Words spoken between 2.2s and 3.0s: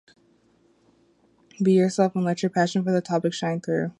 let your passion for